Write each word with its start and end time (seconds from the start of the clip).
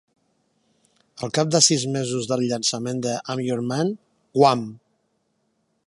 Al 1.27 1.33
cap 1.37 1.51
de 1.55 1.61
sis 1.65 1.85
mesos 1.97 2.29
del 2.31 2.45
llançament 2.53 3.05
de 3.07 3.13
"I'm 3.35 3.45
Your 3.49 3.61
Man", 3.75 3.93
Wham! 4.43 4.69